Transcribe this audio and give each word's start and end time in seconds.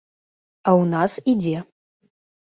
А 0.69 0.71
ў 0.79 0.83
нас 0.93 1.17
ідзе. 1.33 1.57